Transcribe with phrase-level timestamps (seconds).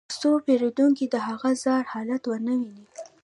[0.09, 2.85] ترڅو پیرودونکي د هغه زاړه حالت ونه ویني